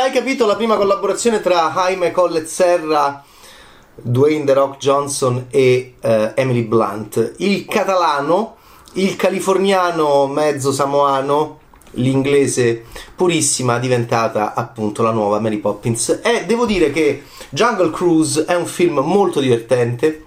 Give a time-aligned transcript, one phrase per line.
[0.00, 3.22] hai capito la prima collaborazione tra Jaime Collet Serra,
[3.94, 7.34] Dwayne The Rock Johnson e uh, Emily Blunt.
[7.38, 8.56] Il catalano,
[8.94, 11.58] il californiano mezzo samoano,
[11.92, 12.84] l'inglese
[13.14, 16.20] purissima diventata appunto la nuova Mary Poppins.
[16.22, 20.24] E devo dire che Jungle Cruise è un film molto divertente.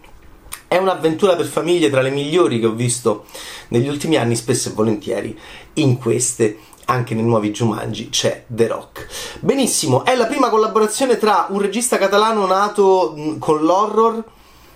[0.67, 3.25] È un'avventura per famiglie tra le migliori che ho visto
[3.69, 5.37] negli ultimi anni, spesso e volentieri
[5.75, 9.07] in queste anche nei nuovi Jumanji c'è The Rock.
[9.39, 14.23] Benissimo, è la prima collaborazione tra un regista catalano nato con l'horror,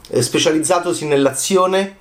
[0.09, 1.98] eh, specializzatosi nell'azione,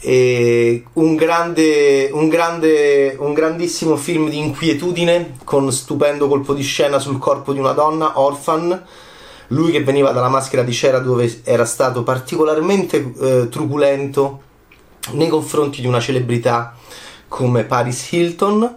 [0.00, 6.98] e un grande, un grande, un grandissimo film di inquietudine con stupendo colpo di scena
[6.98, 8.84] sul corpo di una donna, Orphan.
[9.48, 14.42] Lui che veniva dalla maschera di cera dove era stato particolarmente eh, truculento
[15.12, 16.76] nei confronti di una celebrità
[17.28, 18.76] come Paris Hilton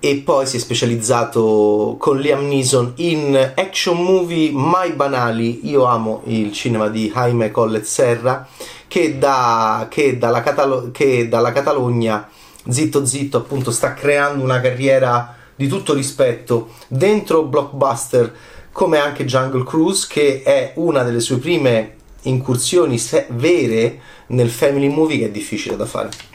[0.00, 5.68] e poi si è specializzato con Liam Neeson in action movie mai banali.
[5.68, 8.48] Io amo il cinema di Jaime Collet Serra
[8.88, 12.28] che, da, che, dalla, Catalo- che dalla Catalogna
[12.68, 18.34] zitto zitto appunto sta creando una carriera di tutto rispetto dentro blockbuster
[18.72, 24.88] come anche Jungle Cruise che è una delle sue prime incursioni se- vere nel family
[24.88, 26.29] movie che è difficile da fare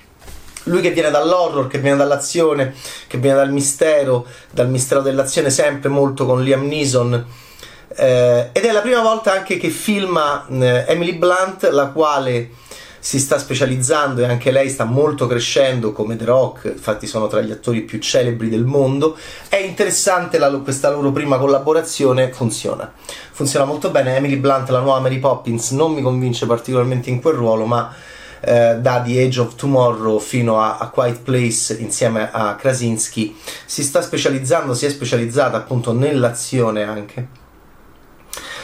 [0.66, 2.73] lui che viene dall'horror, che viene dall'azione,
[3.08, 7.25] che viene dal mistero, dal mistero dell'azione sempre molto con Liam Neeson.
[7.97, 12.49] Eh, ed è la prima volta anche che filma eh, Emily Blunt, la quale
[13.05, 17.39] si sta specializzando e anche lei sta molto crescendo come The Rock, infatti sono tra
[17.39, 19.16] gli attori più celebri del mondo.
[19.47, 22.91] È interessante la, questa loro prima collaborazione, funziona.
[23.31, 24.16] Funziona molto bene.
[24.16, 27.94] Emily Blunt, la nuova Mary Poppins, non mi convince particolarmente in quel ruolo, ma
[28.45, 33.83] eh, da The Age of Tomorrow fino a, a Quiet Place insieme a Krasinski, si
[33.83, 37.44] sta specializzando, si è specializzata appunto nell'azione anche.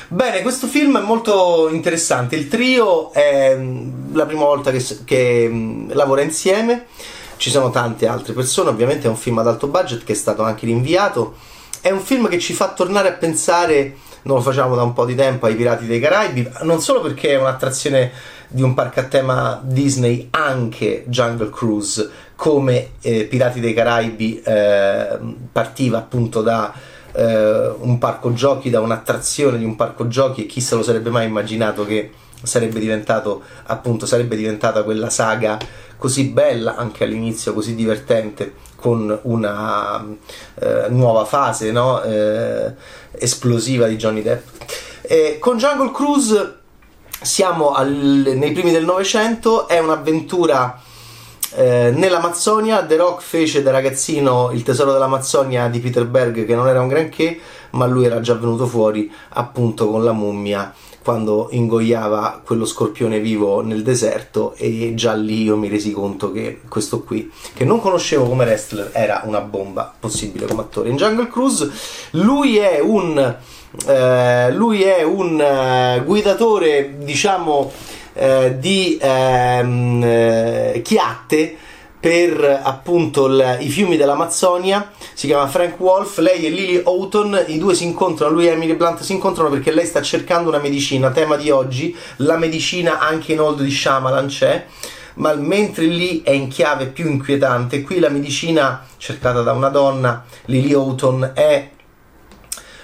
[0.08, 2.36] Bene, questo film è molto interessante.
[2.36, 6.86] Il trio è mm, la prima volta che, che mm, lavora insieme.
[7.38, 10.44] Ci sono tante altre persone, ovviamente è un film ad alto budget che è stato
[10.44, 11.36] anche rinviato.
[11.80, 15.06] È un film che ci fa tornare a pensare, non lo facciamo da un po'
[15.06, 18.12] di tempo, ai Pirati dei Caraibi, non solo perché è un'attrazione
[18.52, 25.18] di un parco a tema Disney anche Jungle Cruise come eh, Pirati dei Caraibi eh,
[25.50, 26.74] partiva appunto da
[27.14, 31.10] eh, un parco giochi, da un'attrazione di un parco giochi e chi se lo sarebbe
[31.10, 32.12] mai immaginato che
[32.44, 35.58] sarebbe diventato appunto sarebbe diventata quella saga
[35.96, 40.04] così bella anche all'inizio così divertente con una
[40.56, 42.02] eh, nuova fase no?
[42.02, 42.74] eh,
[43.12, 44.48] esplosiva di Johnny Depp
[45.40, 46.61] con Jungle Cruise
[47.22, 50.82] siamo al, nei primi del Novecento, è un'avventura
[51.54, 52.84] eh, nell'Amazzonia.
[52.84, 56.88] The Rock fece da ragazzino il tesoro dell'Amazzonia di Peter Berg, che non era un
[56.88, 57.40] granché,
[57.72, 63.62] ma lui era già venuto fuori appunto con la mummia quando ingoiava quello scorpione vivo
[63.62, 68.26] nel deserto e già lì io mi resi conto che questo qui, che non conoscevo
[68.26, 70.90] come wrestler, era una bomba possibile come attore.
[70.90, 71.70] In Jungle Cruise
[72.12, 73.38] lui è un
[73.88, 77.72] eh, lui è un uh, guidatore, diciamo,
[78.14, 81.56] uh, di uh, chiatte
[82.02, 84.92] per appunto l- i fiumi dell'Amazzonia.
[85.14, 87.46] Si chiama Frank Wolf, lei e Lily Houghton.
[87.48, 90.58] I due si incontrano, lui e Emily Blunt si incontrano perché lei sta cercando una
[90.58, 91.12] medicina.
[91.12, 94.66] Tema di oggi, la medicina anche in old di Shyamalan c'è
[95.14, 100.24] ma mentre lì è in chiave più inquietante, qui la medicina cercata da una donna,
[100.46, 101.70] Lily Houghton, è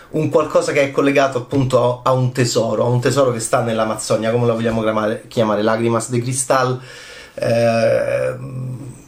[0.09, 4.31] un qualcosa che è collegato appunto a, un tesoro, a un tesoro che sta nell'Amazzonia,
[4.31, 6.79] come lo vogliamo chiamare, chiamare Lagrimas de Cristal,
[7.39, 8.35] eh,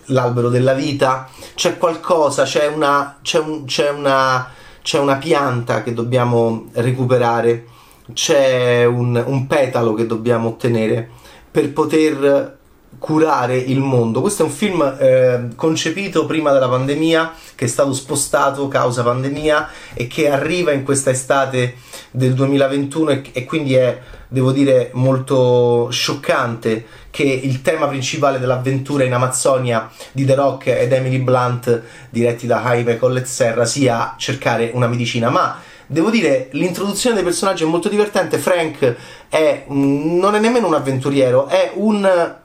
[0.05, 4.47] l'albero della vita, c'è qualcosa, c'è una, c'è, un, c'è, una,
[4.81, 7.65] c'è una pianta che dobbiamo recuperare,
[8.13, 11.09] c'è un, un petalo che dobbiamo ottenere
[11.51, 12.57] per poter
[12.97, 14.21] curare il mondo.
[14.21, 19.69] Questo è un film eh, concepito prima della pandemia, che è stato spostato causa pandemia
[19.93, 21.75] e che arriva in questa estate
[22.11, 29.03] del 2021 e, e quindi è, devo dire, molto scioccante che il tema principale dell'avventura
[29.03, 34.71] in Amazzonia di The Rock ed Emily Blunt, diretti da Jaime Collet Serra, sia cercare
[34.73, 35.59] una medicina, ma
[35.91, 38.37] Devo dire, l'introduzione dei personaggi è molto divertente.
[38.37, 38.95] Frank
[39.27, 42.37] è, non è nemmeno un avventuriero, è un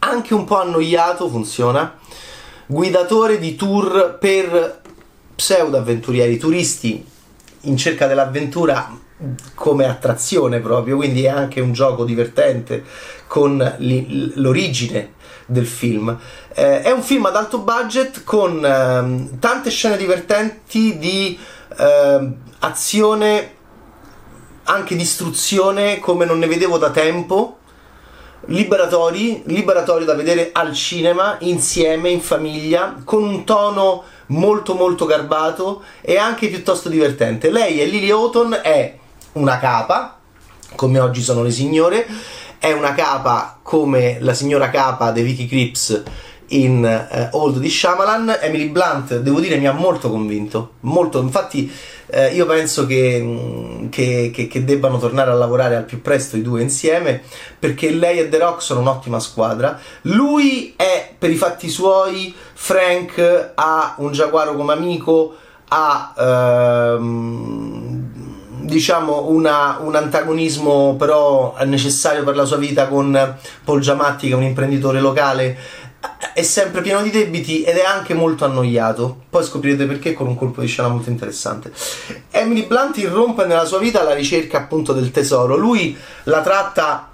[0.00, 1.98] anche un po' annoiato, funziona.
[2.66, 4.80] Guidatore di tour per
[5.36, 7.04] pseudo avventurieri, turisti
[7.62, 8.90] in cerca dell'avventura
[9.54, 12.84] come attrazione proprio, quindi è anche un gioco divertente
[13.26, 15.12] con l'origine
[15.46, 16.16] del film.
[16.54, 21.38] Eh, è un film ad alto budget con eh, tante scene divertenti di
[21.78, 22.28] eh,
[22.60, 23.54] azione,
[24.64, 27.58] anche distruzione come non ne vedevo da tempo.
[28.46, 35.82] Liberatori, liberatori da vedere al cinema, insieme, in famiglia, con un tono molto molto garbato
[36.00, 37.50] e anche piuttosto divertente.
[37.50, 38.98] Lei è Lily Houghton, è
[39.32, 40.18] una capa,
[40.74, 42.06] come oggi sono le signore,
[42.58, 46.02] è una capa come la signora capa dei Vicky Crips
[46.48, 48.38] in uh, Old di Shyamalan.
[48.40, 51.70] Emily Blunt, devo dire, mi ha molto convinto, molto, infatti
[52.14, 56.36] eh, io penso che, mm, che, che, che, debbano tornare a lavorare al più presto
[56.36, 57.22] i due insieme
[57.58, 59.78] perché lei e The Rock sono un'ottima squadra.
[60.02, 65.34] Lui è per i fatti suoi, Frank ha un giaguaro come amico,
[65.68, 67.81] ha ehm,
[68.72, 74.36] diciamo una, un antagonismo però necessario per la sua vita con Paul Giamatti che è
[74.36, 75.56] un imprenditore locale
[76.34, 79.24] è sempre pieno di debiti ed è anche molto annoiato.
[79.28, 81.72] Poi scoprirete perché con un colpo di scena molto interessante.
[82.30, 85.56] Emily Blunt irrompe nella sua vita alla ricerca appunto del tesoro.
[85.56, 87.10] Lui la tratta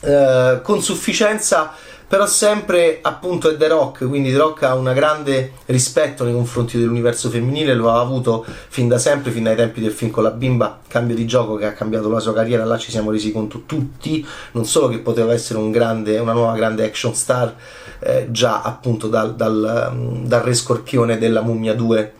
[0.00, 1.72] eh, con sufficienza
[2.10, 6.76] però sempre appunto è The Rock, quindi The Rock ha un grande rispetto nei confronti
[6.76, 10.32] dell'universo femminile, lo ha avuto fin da sempre, fin dai tempi del film con la
[10.32, 13.62] bimba, cambio di gioco che ha cambiato la sua carriera, là ci siamo resi conto
[13.64, 17.54] tutti, non solo che poteva essere un grande, una nuova grande action star,
[18.00, 22.12] eh, già appunto dal, dal, dal Re Scorpione della Mummia 2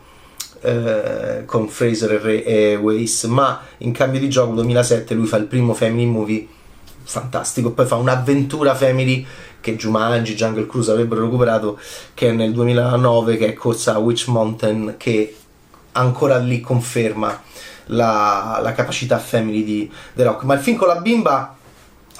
[0.61, 5.35] eh, con Fraser e, Ray, e Weiss, ma in cambio di gioco 2007 lui fa
[5.35, 6.47] il primo family movie
[7.03, 9.25] fantastico, poi fa un'avventura family
[9.59, 11.79] che Jumanji, Jungle Cruise avrebbero recuperato,
[12.13, 15.35] che è nel 2009, che è corsa a Witch Mountain, che
[15.93, 17.41] ancora lì conferma
[17.85, 20.43] la, la capacità family di The Rock.
[20.43, 21.55] Ma il film con la bimba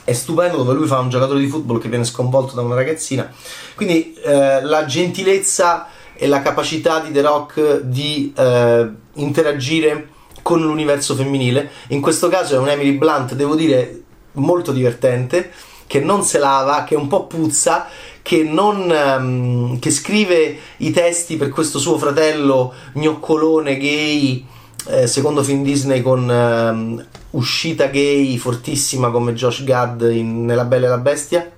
[0.03, 3.31] è stupendo dove lui fa un giocatore di football che viene sconvolto da una ragazzina.
[3.75, 10.09] Quindi eh, la gentilezza e la capacità di The Rock di eh, interagire
[10.41, 11.69] con l'universo femminile.
[11.89, 14.00] In questo caso è un Emily Blunt, devo dire,
[14.33, 15.51] molto divertente
[15.91, 17.87] che non se lava, che un po' puzza,
[18.21, 24.45] che, non, um, che scrive i testi per questo suo fratello gnoccolone gay,
[24.87, 30.85] eh, secondo film Disney con um, uscita gay fortissima come Josh Gad in Nella Bella
[30.85, 31.51] e la Bestia.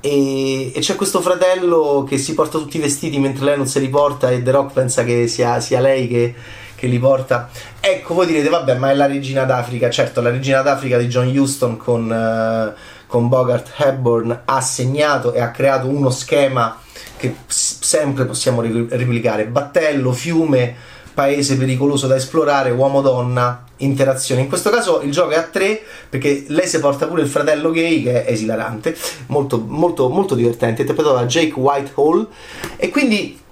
[0.00, 3.78] E, e, c'è questo fratello che si porta tutti i vestiti mentre lei non se
[3.78, 6.34] li porta e The Rock pensa che sia, sia lei che,
[6.76, 7.48] che, li porta.
[7.80, 9.90] Ecco, voi direte, vabbè, ma è la regina d'Africa.
[9.90, 12.74] Certo, la regina d'Africa di John Huston con...
[12.74, 16.76] Uh, con Bogart Hepburn ha segnato e ha creato uno schema
[17.16, 20.74] che sempre possiamo replicare battello, fiume,
[21.14, 24.42] paese pericoloso da esplorare, uomo-donna, interazione.
[24.42, 27.70] In questo caso il gioco è a tre perché lei si porta pure il fratello
[27.70, 28.94] gay che è esilarante,
[29.28, 32.28] molto, molto, molto divertente, interpretato da Jake Whitehall
[32.76, 33.44] e quindi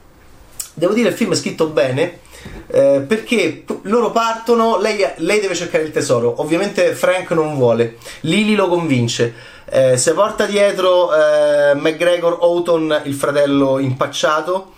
[0.75, 2.21] devo dire il film è scritto bene
[2.67, 8.55] eh, perché loro partono, lei, lei, deve cercare il tesoro, ovviamente Frank non vuole, Lily
[8.55, 9.35] lo convince,
[9.67, 14.73] eh, si porta dietro eh, McGregor Houghton, il fratello impacciato,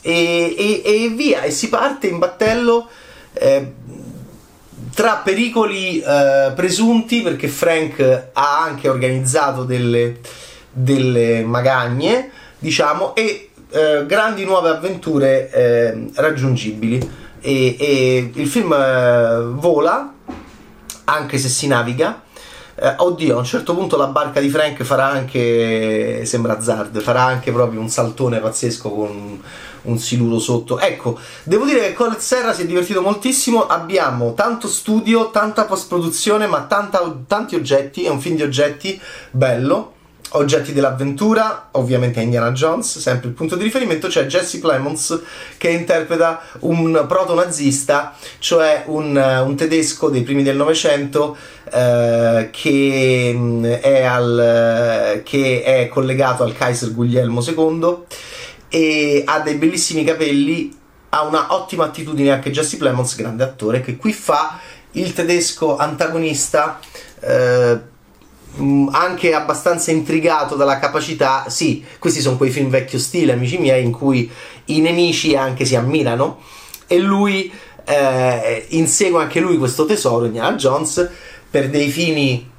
[0.00, 2.88] e, e, e, via, e si parte in battello
[3.32, 3.72] eh,
[4.94, 10.18] tra pericoli eh, presunti, perché Frank ha anche organizzato delle,
[10.70, 17.24] delle magagne, diciamo, e eh, grandi nuove avventure eh, raggiungibili.
[17.40, 20.14] E, e, il film eh, vola,
[21.04, 22.22] anche se si naviga.
[22.74, 26.24] Eh, oddio, a un certo punto la barca di Frank farà anche.
[26.24, 29.42] Sembra Zard, farà anche proprio un saltone pazzesco con
[29.82, 30.78] un siluro sotto.
[30.78, 33.66] Ecco, devo dire che Colette Serra si è divertito moltissimo.
[33.66, 38.04] Abbiamo tanto studio, tanta post-produzione, ma tanta, tanti oggetti.
[38.04, 38.98] È un film di oggetti
[39.30, 39.95] bello
[40.30, 45.20] oggetti dell'avventura, ovviamente Indiana Jones, sempre il punto di riferimento, c'è Jesse Plemons
[45.56, 51.36] che interpreta un proto-nazista, cioè un, un tedesco dei primi del Novecento
[51.72, 57.96] eh, che, mm, è al, che è collegato al Kaiser Guglielmo II
[58.68, 60.76] e ha dei bellissimi capelli,
[61.10, 64.58] ha una ottima attitudine anche Jesse Plemons, grande attore, che qui fa
[64.92, 66.78] il tedesco antagonista.
[67.20, 67.94] Eh,
[68.58, 73.84] Mm, anche abbastanza intrigato dalla capacità, sì, questi sono quei film vecchio stile, amici miei,
[73.84, 74.30] in cui
[74.66, 76.40] i nemici anche si ammirano
[76.86, 77.52] e lui
[77.84, 81.10] eh, insegue anche lui questo tesoro, Indiana Jones,
[81.50, 82.50] per dei fini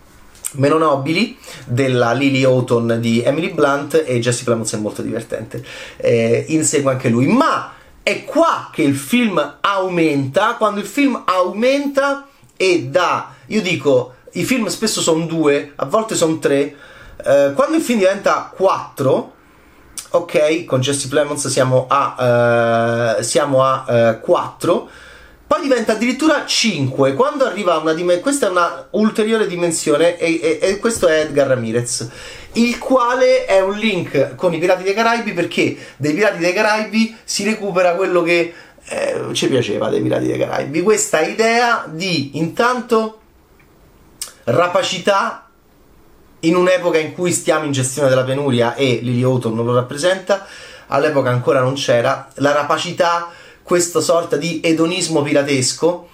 [0.53, 5.63] meno nobili della Lily Houghton di Emily Blunt e Jesse Plemons è molto divertente.
[5.97, 7.25] Eh, insegue anche lui.
[7.27, 7.73] Ma
[8.03, 14.43] è qua che il film aumenta quando il film aumenta e dà io dico i
[14.43, 16.75] film spesso sono due, a volte sono tre.
[17.23, 19.33] Eh, quando il film diventa quattro,
[20.09, 24.89] ok, con Jesse Plemons siamo a, uh, siamo a uh, quattro,
[25.47, 30.59] poi diventa addirittura 5 quando arriva una dimensione questa è una ulteriore dimensione e, e,
[30.61, 32.09] e, questo è Edgar Ramirez
[32.53, 37.15] il quale è un link con i Pirati dei Caraibi perché dei Pirati dei Caraibi
[37.23, 38.53] si recupera quello che
[38.89, 40.81] eh, ci piaceva dei Pirati dei Caraibi.
[40.81, 43.19] Questa idea di intanto
[44.47, 45.47] rapacità
[46.41, 50.45] in un'epoca in cui stiamo in gestione della penuria e Lily Houghton non lo rappresenta
[50.87, 53.31] all'epoca ancora non c'era la rapacità
[53.67, 56.07] questa sorta di edonismo piratesco,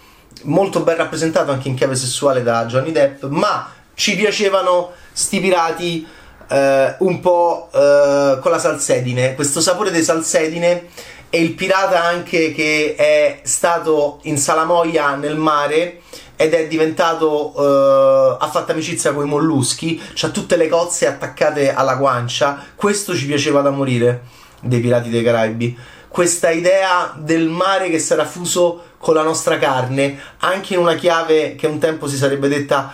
[0.43, 6.07] molto ben rappresentato anche in chiave sessuale da Johnny Depp, ma ci piacevano sti pirati
[6.49, 10.87] eh, un po' eh, con la salsedine, questo sapore di salsedine
[11.29, 16.01] e il pirata anche che è stato in salamoia nel mare
[16.35, 21.73] ed è diventato uh, ha fatto amicizia con i molluschi, ha tutte le cozze attaccate
[21.73, 22.63] alla guancia.
[22.75, 24.23] Questo ci piaceva da morire
[24.61, 25.77] dei Pirati dei Caraibi
[26.13, 31.55] questa idea del mare che sarà fuso con la nostra carne, anche in una chiave
[31.55, 32.93] che un tempo si sarebbe detta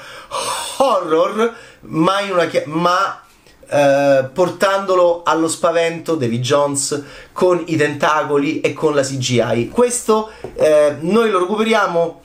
[0.77, 2.19] horror, ma,
[2.49, 3.21] chiave, ma
[3.67, 7.03] eh, portandolo allo spavento Davy Jones
[7.33, 9.67] con i tentacoli e con la CGI.
[9.67, 12.21] Questo eh, noi lo recuperiamo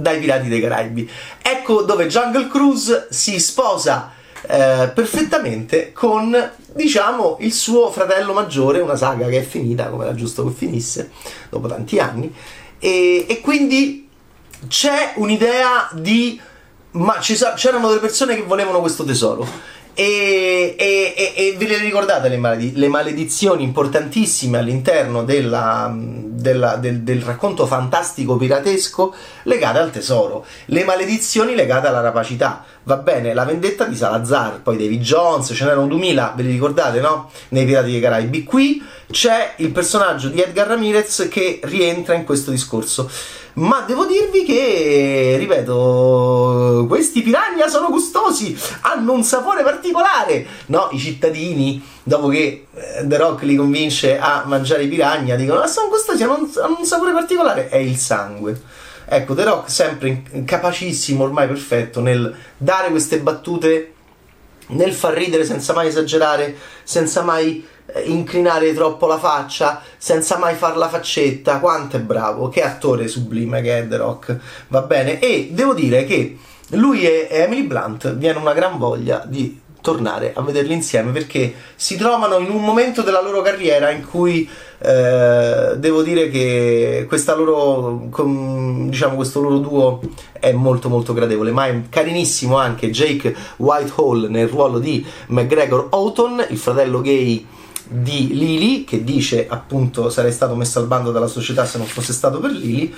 [0.00, 1.08] dai Pirati dei Caraibi.
[1.40, 8.96] Ecco dove Jungle Cruise si sposa eh, perfettamente con diciamo il suo fratello maggiore, una
[8.96, 11.10] saga che è finita come era giusto che finisse
[11.48, 12.32] dopo tanti anni
[12.78, 14.08] e, e quindi
[14.68, 16.40] c'è un'idea di
[16.92, 19.46] ma c'erano delle persone che volevano questo tesoro
[20.00, 26.76] e, e, e, e, ve le ricordate le, maledi- le maledizioni importantissime all'interno della, della,
[26.76, 32.64] del, del, racconto fantastico piratesco legate al tesoro, le maledizioni legate alla rapacità.
[32.84, 37.00] Va bene, la vendetta di Salazar, poi Davy Jones, ce n'erano 2000, ve li ricordate,
[37.00, 37.30] no?
[37.48, 38.42] Nei Pirati dei Caraibi.
[38.42, 43.10] Qui c'è il personaggio di Edgar Ramirez che rientra in questo discorso.
[43.54, 50.46] Ma devo dirvi che, ripeto, questi piranha sono gustosi, hanno un sapore particolare.
[50.66, 55.60] No, i cittadini, dopo che eh, The Rock li convince a mangiare i piranha, dicono:
[55.60, 57.68] Ma sono gustosi, hanno un, hanno un sapore particolare.
[57.68, 58.60] È il sangue.
[59.04, 63.94] Ecco, The Rock sempre capacissimo, ormai perfetto, nel dare queste battute,
[64.68, 67.66] nel far ridere senza mai esagerare, senza mai
[68.04, 71.58] inclinare troppo la faccia senza mai far la faccetta.
[71.58, 75.18] Quanto è bravo, che attore sublime che è The Rock, va bene?
[75.18, 76.36] E devo dire che
[76.70, 81.96] lui e Emily Blunt viene una gran voglia di tornare a vederli insieme perché si
[81.96, 88.08] trovano in un momento della loro carriera in cui eh, devo dire che questa loro
[88.10, 90.00] com, diciamo questo loro duo
[90.32, 96.44] è molto molto gradevole ma è carinissimo anche Jake Whitehall nel ruolo di McGregor Houghton
[96.48, 97.46] il fratello gay
[97.92, 102.12] di Lily che dice appunto sarei stato messo al bando dalla società se non fosse
[102.12, 102.94] stato per Lily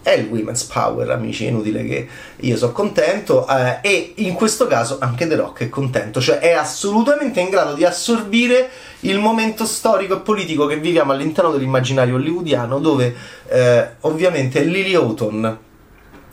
[0.00, 3.46] è il women's power amici è inutile che io sono contento.
[3.48, 7.74] Eh, e in questo caso anche The Rock è contento cioè è assolutamente in grado
[7.74, 13.14] di assorbire il momento storico e politico che viviamo all'interno dell'immaginario hollywoodiano dove
[13.48, 15.58] eh, ovviamente Lily Houghton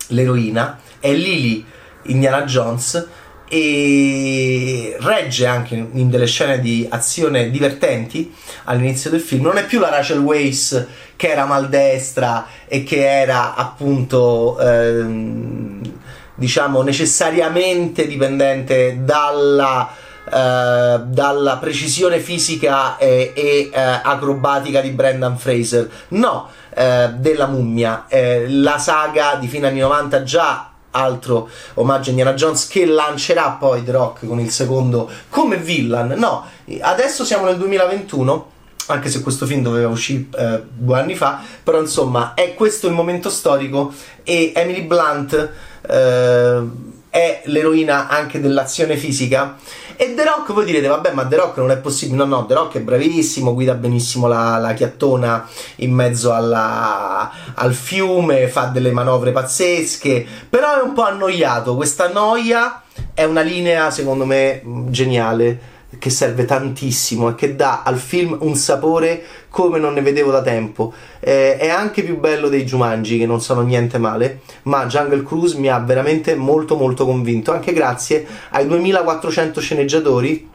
[0.10, 1.66] l'eroina è Lily
[2.04, 3.08] Indiana Jones
[3.56, 8.36] e regge anche in delle scene di azione divertenti
[8.66, 9.44] all'inizio del film.
[9.44, 10.86] Non è più la Rachel Weisz
[11.16, 15.82] che era maldestra e che era appunto ehm,
[16.36, 19.90] diciamo necessariamente dipendente dalla,
[20.26, 25.90] eh, dalla precisione fisica e, e eh, acrobatica di Brendan Fraser.
[26.10, 28.04] No, eh, della mummia.
[28.10, 33.52] Eh, la saga di fine anni 90 già altro omaggio a Indiana Jones che lancerà
[33.52, 36.14] poi The Rock con il secondo come villain.
[36.18, 36.46] No,
[36.82, 38.54] adesso siamo nel 2021
[38.88, 42.94] anche se questo film doveva uscire eh, due anni fa, però insomma è questo il
[42.94, 43.92] momento storico
[44.24, 46.64] e Emily Blunt eh,
[47.10, 49.56] è l'eroina anche dell'azione fisica
[49.98, 52.18] e The Rock voi direte, vabbè, ma The Rock non è possibile.
[52.18, 55.48] No, no, The Rock è bravissimo, guida benissimo la, la chiattona
[55.78, 61.75] in mezzo alla, al fiume, fa delle manovre pazzesche, però è un po' annoiato.
[61.75, 62.82] Questa noia
[63.14, 68.56] è una linea, secondo me, geniale che serve tantissimo e che dà al film un
[68.56, 70.94] sapore come non ne vedevo da tempo.
[71.20, 75.58] Eh, è anche più bello dei Jumanji, che non sono niente male, ma Jungle Cruise
[75.58, 80.50] mi ha veramente molto molto convinto, anche grazie ai 2400 sceneggiatori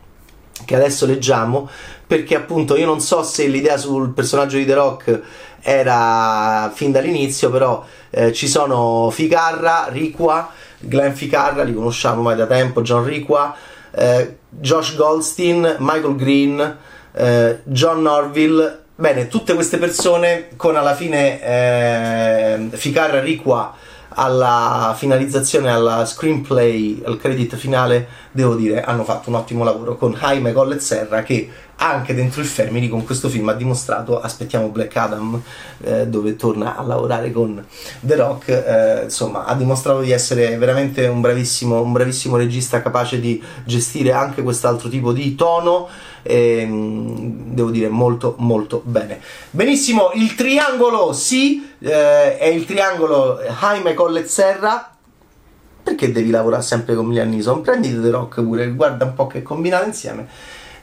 [0.64, 1.68] che adesso leggiamo,
[2.06, 5.20] perché appunto io non so se l'idea sul personaggio di The Rock
[5.62, 12.46] era fin dall'inizio, però eh, ci sono Ficarra, Riqua, Glenn Ficarra, li conosciamo mai da
[12.46, 13.54] tempo, John Riqua,
[13.92, 16.76] eh, Josh Goldstein, Michael Green,
[17.12, 23.74] eh, John Norville, Bene, tutte queste persone con alla fine eh, Ficarra Riqua
[24.10, 30.12] alla finalizzazione, alla screenplay, al credit finale, devo dire, hanno fatto un ottimo lavoro con
[30.12, 31.48] Jaime Collet Serra che
[31.82, 35.40] anche dentro il Family con questo film ha dimostrato, aspettiamo Black Adam
[35.82, 37.64] eh, dove torna a lavorare con
[38.00, 43.18] The Rock, eh, insomma ha dimostrato di essere veramente un bravissimo, un bravissimo regista capace
[43.18, 45.88] di gestire anche quest'altro tipo di tono
[46.22, 49.20] e, devo dire molto molto bene.
[49.50, 54.94] Benissimo, il triangolo sì, eh, è il triangolo Jaime Collet Serra
[55.82, 57.62] perché devi lavorare sempre con Milian Nison?
[57.62, 60.28] Prenditi The Rock pure, guarda un po' che combinate insieme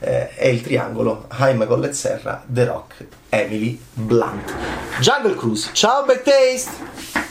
[0.00, 4.54] eh, è il triangolo Jaime Collet Serra, The Rock, Emily Blunt.
[5.00, 7.27] Jungle Cruise, ciao Backtaste!